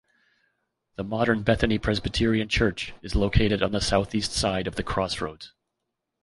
[0.95, 5.53] The modern Bethany Presbyterian Church is located on the southeast side of the crossroads.